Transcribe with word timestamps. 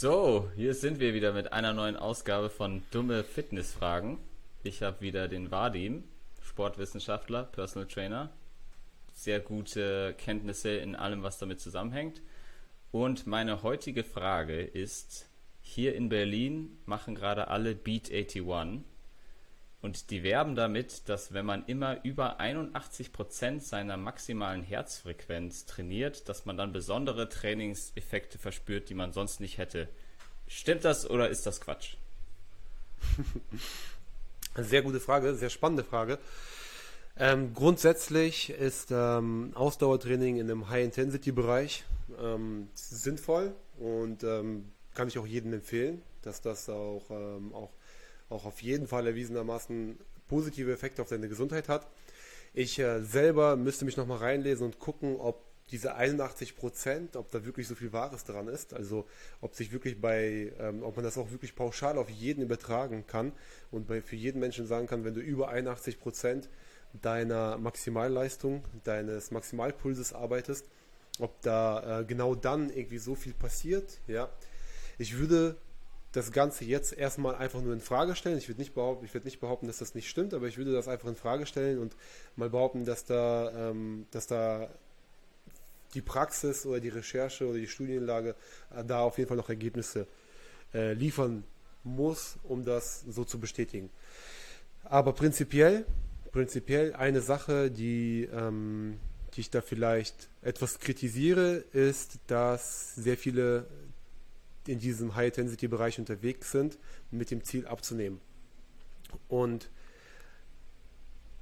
So, 0.00 0.48
hier 0.54 0.74
sind 0.74 1.00
wir 1.00 1.12
wieder 1.12 1.32
mit 1.32 1.52
einer 1.52 1.72
neuen 1.72 1.96
Ausgabe 1.96 2.50
von 2.50 2.84
Dumme 2.92 3.24
Fitnessfragen. 3.24 4.18
Ich 4.62 4.84
habe 4.84 5.00
wieder 5.00 5.26
den 5.26 5.50
Vadim, 5.50 6.04
Sportwissenschaftler, 6.40 7.42
Personal 7.42 7.88
Trainer. 7.88 8.30
Sehr 9.12 9.40
gute 9.40 10.14
Kenntnisse 10.16 10.68
in 10.70 10.94
allem, 10.94 11.24
was 11.24 11.38
damit 11.38 11.60
zusammenhängt. 11.60 12.22
Und 12.92 13.26
meine 13.26 13.64
heutige 13.64 14.04
Frage 14.04 14.60
ist, 14.62 15.28
hier 15.62 15.96
in 15.96 16.10
Berlin 16.10 16.78
machen 16.86 17.16
gerade 17.16 17.48
alle 17.48 17.74
Beat 17.74 18.08
81 18.08 18.46
und 19.80 20.10
die 20.10 20.22
werben 20.22 20.56
damit, 20.56 21.08
dass 21.08 21.32
wenn 21.32 21.46
man 21.46 21.64
immer 21.66 22.04
über 22.04 22.40
81 22.40 23.12
Prozent 23.12 23.62
seiner 23.62 23.96
maximalen 23.96 24.62
Herzfrequenz 24.62 25.66
trainiert, 25.66 26.28
dass 26.28 26.46
man 26.46 26.56
dann 26.56 26.72
besondere 26.72 27.28
Trainingseffekte 27.28 28.38
verspürt, 28.38 28.88
die 28.88 28.94
man 28.94 29.12
sonst 29.12 29.40
nicht 29.40 29.58
hätte. 29.58 29.88
Stimmt 30.48 30.84
das 30.84 31.08
oder 31.08 31.28
ist 31.28 31.46
das 31.46 31.60
Quatsch? 31.60 31.94
Sehr 34.56 34.82
gute 34.82 34.98
Frage, 34.98 35.36
sehr 35.36 35.50
spannende 35.50 35.84
Frage. 35.84 36.18
Ähm, 37.16 37.54
grundsätzlich 37.54 38.50
ist 38.50 38.90
ähm, 38.90 39.52
Ausdauertraining 39.54 40.38
in 40.38 40.50
einem 40.50 40.68
High-Intensity-Bereich 40.68 41.84
ähm, 42.20 42.68
sinnvoll 42.74 43.54
und 43.78 44.24
ähm, 44.24 44.72
kann 44.94 45.06
ich 45.06 45.18
auch 45.18 45.26
jedem 45.26 45.52
empfehlen, 45.52 46.02
dass 46.22 46.40
das 46.40 46.68
auch, 46.68 47.04
ähm, 47.10 47.54
auch 47.54 47.70
auch 48.28 48.44
auf 48.44 48.62
jeden 48.62 48.86
Fall 48.86 49.06
erwiesenermaßen 49.06 49.98
positive 50.28 50.72
Effekte 50.72 51.02
auf 51.02 51.08
deine 51.08 51.28
Gesundheit 51.28 51.68
hat. 51.68 51.88
Ich 52.54 52.78
äh, 52.78 53.00
selber 53.02 53.56
müsste 53.56 53.84
mich 53.84 53.96
nochmal 53.96 54.18
reinlesen 54.18 54.66
und 54.66 54.78
gucken, 54.78 55.16
ob 55.16 55.48
diese 55.70 55.94
81 55.94 56.56
Prozent, 56.56 57.16
ob 57.16 57.30
da 57.30 57.44
wirklich 57.44 57.68
so 57.68 57.74
viel 57.74 57.92
Wahres 57.92 58.24
dran 58.24 58.48
ist. 58.48 58.72
Also 58.72 59.06
ob 59.40 59.54
sich 59.54 59.72
wirklich 59.72 60.00
bei, 60.00 60.52
ähm, 60.58 60.82
ob 60.82 60.96
man 60.96 61.04
das 61.04 61.18
auch 61.18 61.30
wirklich 61.30 61.54
pauschal 61.54 61.98
auf 61.98 62.08
jeden 62.08 62.42
übertragen 62.42 63.06
kann 63.06 63.32
und 63.70 63.86
bei, 63.86 64.00
für 64.00 64.16
jeden 64.16 64.40
Menschen 64.40 64.66
sagen 64.66 64.86
kann, 64.86 65.04
wenn 65.04 65.14
du 65.14 65.20
über 65.20 65.48
81 65.48 66.00
Prozent 66.00 66.48
deiner 66.94 67.58
Maximalleistung, 67.58 68.64
deines 68.84 69.30
Maximalpulses 69.30 70.14
arbeitest, 70.14 70.66
ob 71.18 71.40
da 71.42 72.00
äh, 72.00 72.04
genau 72.04 72.34
dann 72.34 72.70
irgendwie 72.70 72.98
so 72.98 73.14
viel 73.14 73.34
passiert. 73.34 74.00
Ja, 74.06 74.30
ich 74.96 75.18
würde 75.18 75.56
das 76.12 76.32
Ganze 76.32 76.64
jetzt 76.64 76.92
erstmal 76.92 77.34
einfach 77.34 77.60
nur 77.60 77.72
in 77.72 77.80
Frage 77.80 78.16
stellen. 78.16 78.38
Ich 78.38 78.48
würde 78.48 78.60
nicht 78.60 78.74
behaupten, 78.74 79.04
ich 79.04 79.24
nicht 79.24 79.40
behaupten, 79.40 79.66
dass 79.66 79.78
das 79.78 79.94
nicht 79.94 80.08
stimmt, 80.08 80.32
aber 80.32 80.46
ich 80.46 80.56
würde 80.56 80.72
das 80.72 80.88
einfach 80.88 81.08
in 81.08 81.16
Frage 81.16 81.46
stellen 81.46 81.78
und 81.78 81.94
mal 82.36 82.48
behaupten, 82.48 82.84
dass 82.84 83.04
da, 83.04 83.70
ähm, 83.70 84.06
dass 84.10 84.26
da 84.26 84.70
die 85.94 86.02
Praxis 86.02 86.66
oder 86.66 86.80
die 86.80 86.88
Recherche 86.88 87.46
oder 87.46 87.58
die 87.58 87.66
Studienlage 87.66 88.34
äh, 88.74 88.84
da 88.84 89.00
auf 89.00 89.18
jeden 89.18 89.28
Fall 89.28 89.36
noch 89.36 89.48
Ergebnisse 89.48 90.06
äh, 90.72 90.92
liefern 90.94 91.44
muss, 91.84 92.36
um 92.42 92.64
das 92.64 93.04
so 93.08 93.24
zu 93.24 93.38
bestätigen. 93.38 93.90
Aber 94.84 95.12
prinzipiell, 95.12 95.84
prinzipiell 96.32 96.94
eine 96.94 97.20
Sache, 97.20 97.70
die, 97.70 98.28
ähm, 98.32 98.98
die 99.34 99.40
ich 99.40 99.50
da 99.50 99.60
vielleicht 99.60 100.28
etwas 100.42 100.78
kritisiere, 100.78 101.64
ist, 101.72 102.18
dass 102.26 102.94
sehr 102.94 103.16
viele 103.16 103.66
in 104.68 104.78
diesem 104.78 105.14
High-Intensity-Bereich 105.14 105.98
unterwegs 105.98 106.52
sind, 106.52 106.78
mit 107.10 107.30
dem 107.30 107.44
Ziel 107.44 107.66
abzunehmen. 107.66 108.20
Und 109.28 109.70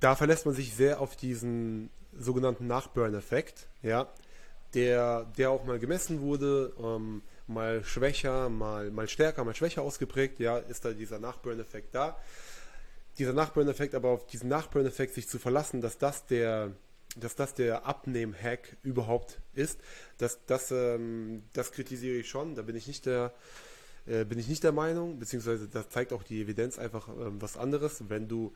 da 0.00 0.14
verlässt 0.14 0.46
man 0.46 0.54
sich 0.54 0.74
sehr 0.74 1.00
auf 1.00 1.16
diesen 1.16 1.90
sogenannten 2.12 2.66
Nachburn-Effekt, 2.66 3.68
ja, 3.82 4.12
der, 4.74 5.24
der 5.38 5.50
auch 5.50 5.64
mal 5.64 5.78
gemessen 5.78 6.20
wurde, 6.20 6.72
ähm, 6.78 7.22
mal 7.46 7.84
schwächer, 7.84 8.48
mal, 8.48 8.90
mal 8.90 9.08
stärker, 9.08 9.44
mal 9.44 9.54
schwächer 9.54 9.82
ausgeprägt, 9.82 10.40
ja, 10.40 10.58
ist 10.58 10.84
da 10.84 10.92
dieser 10.92 11.18
Nachburn-Effekt 11.18 11.94
da. 11.94 12.18
Dieser 13.18 13.32
Nachburn-Effekt, 13.32 13.94
aber 13.94 14.10
auf 14.10 14.26
diesen 14.26 14.48
Nachburn-Effekt 14.48 15.14
sich 15.14 15.28
zu 15.28 15.38
verlassen, 15.38 15.80
dass 15.80 15.98
das 15.98 16.26
der, 16.26 16.72
dass 17.16 17.36
das 17.36 17.54
der 17.54 17.86
Abnehm-Hack 17.86 18.76
überhaupt 18.82 19.40
ist, 19.54 19.80
das, 20.18 20.40
das, 20.46 20.70
ähm, 20.70 21.42
das 21.52 21.72
kritisiere 21.72 22.16
ich 22.16 22.28
schon. 22.28 22.54
Da 22.54 22.62
bin 22.62 22.76
ich 22.76 22.86
nicht 22.86 23.06
der, 23.06 23.32
äh, 24.06 24.24
bin 24.24 24.38
ich 24.38 24.48
nicht 24.48 24.64
der 24.64 24.72
Meinung, 24.72 25.18
beziehungsweise 25.18 25.68
das 25.68 25.88
zeigt 25.88 26.12
auch 26.12 26.22
die 26.22 26.42
Evidenz 26.42 26.78
einfach 26.78 27.08
ähm, 27.08 27.40
was 27.40 27.56
anderes. 27.56 28.04
Wenn 28.08 28.28
du 28.28 28.52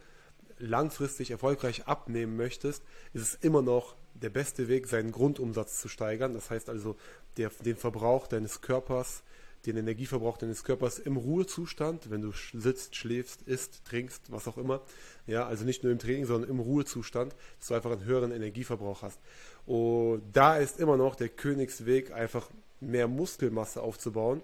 langfristig 0.59 1.31
erfolgreich 1.31 1.87
abnehmen 1.87 2.37
möchtest, 2.37 2.83
ist 3.13 3.23
es 3.23 3.35
immer 3.37 3.63
noch 3.63 3.97
der 4.15 4.31
beste 4.31 4.69
Weg, 4.69 4.89
seinen 4.89 5.13
Grundumsatz 5.13 5.81
zu 5.81 5.89
steigern. 5.89 6.35
Das 6.35 6.51
heißt 6.51 6.69
also, 6.69 6.97
der, 7.37 7.51
den 7.65 7.77
Verbrauch 7.77 8.27
deines 8.27 8.61
Körpers 8.61 9.23
den 9.67 9.77
Energieverbrauch 9.77 10.39
deines 10.39 10.65
Körpers 10.65 10.99
im 10.99 11.17
Ruhezustand, 11.17 12.11
wenn 12.11 12.23
du 12.23 12.33
sitzt, 12.53 12.97
schläfst, 12.97 13.43
isst, 13.43 13.85
trinkst, 13.85 14.31
was 14.31 14.47
auch 14.49 14.57
immer. 14.57 14.83
Ja, 15.27 15.47
also 15.47 15.65
nicht 15.65 15.83
nur 15.83 15.93
im 15.93 15.99
Training, 15.99 16.27
sondern 16.27 16.51
im 16.51 16.61
Ruhezustand, 16.61 17.35
dass 17.59 17.69
du 17.69 17.75
einfach 17.75 17.91
einen 17.91 18.05
höheren 18.05 18.33
Energieverbrauch 18.33 19.03
hast. 19.03 19.19
Und 19.67 20.23
da 20.33 20.57
ist 20.57 20.81
immer 20.81 20.97
noch 20.97 21.17
der 21.17 21.29
Königsweg, 21.29 22.13
einfach 22.13 22.49
mehr 22.81 23.09
Muskelmasse 23.09 23.83
aufzubauen. 23.83 24.43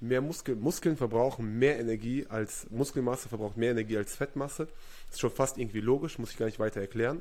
Mehr 0.00 0.20
Muskel, 0.20 0.54
Muskeln 0.54 0.96
verbrauchen 0.96 1.58
mehr 1.58 1.80
Energie 1.80 2.26
als 2.28 2.70
Muskelmasse 2.70 3.28
verbraucht 3.28 3.56
mehr 3.56 3.72
Energie 3.72 3.96
als 3.96 4.14
Fettmasse. 4.14 4.68
Ist 5.10 5.18
schon 5.18 5.30
fast 5.30 5.58
irgendwie 5.58 5.80
logisch, 5.80 6.18
muss 6.18 6.30
ich 6.30 6.36
gar 6.36 6.46
nicht 6.46 6.60
weiter 6.60 6.80
erklären. 6.80 7.20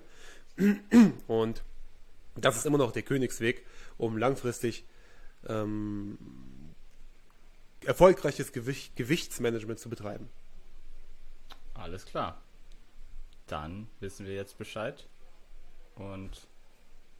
Und 1.28 1.64
das 2.36 2.58
ist 2.58 2.66
immer 2.68 2.78
noch 2.78 2.92
der 2.92 3.02
Königsweg, 3.02 3.66
um 3.98 4.18
langfristig 4.18 4.86
ähm, 5.48 6.20
erfolgreiches 7.88 8.52
Gewicht, 8.52 8.96
Gewichtsmanagement 8.96 9.80
zu 9.80 9.90
betreiben. 9.90 10.30
Alles 11.74 12.06
klar. 12.06 12.42
Dann 13.48 13.88
wissen 14.02 14.26
wir 14.26 14.36
jetzt 14.36 14.58
Bescheid 14.58 15.08
und 15.96 16.48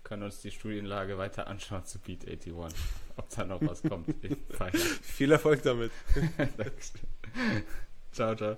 können 0.04 0.24
uns 0.24 0.42
die 0.42 0.52
Studienlage 0.52 1.18
weiter 1.18 1.48
anschauen 1.48 1.86
zu 1.86 2.00
Beat 2.00 2.28
81. 2.28 2.80
Ob 3.18 3.30
da 3.30 3.46
noch 3.46 3.62
was 3.62 3.82
kommt. 3.82 4.14
Viel 5.02 5.32
Erfolg 5.32 5.64
damit. 5.64 5.92
ciao, 8.12 8.36
ciao. 8.36 8.58